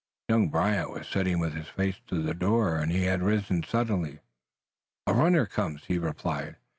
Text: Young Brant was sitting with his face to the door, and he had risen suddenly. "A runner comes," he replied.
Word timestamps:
Young 0.29 0.49
Brant 0.49 0.89
was 0.89 1.07
sitting 1.07 1.37
with 1.37 1.53
his 1.53 1.67
face 1.67 2.01
to 2.07 2.23
the 2.23 2.33
door, 2.33 2.77
and 2.77 2.91
he 2.91 3.03
had 3.03 3.21
risen 3.21 3.61
suddenly. 3.61 4.17
"A 5.05 5.13
runner 5.13 5.45
comes," 5.45 5.85
he 5.85 5.99
replied. 5.99 6.55